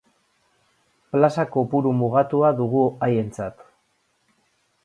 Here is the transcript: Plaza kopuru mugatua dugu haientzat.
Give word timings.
Plaza 1.11 1.43
kopuru 1.57 1.91
mugatua 1.99 2.51
dugu 2.63 2.81
haientzat. 3.07 3.63